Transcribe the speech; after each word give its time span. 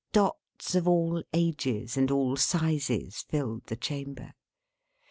Dots 0.13 0.73
of 0.73 0.87
all 0.87 1.21
ages, 1.31 1.95
and 1.95 2.09
all 2.09 2.35
sizes, 2.35 3.21
filled 3.21 3.67
the 3.67 3.77
chamber. 3.77 4.33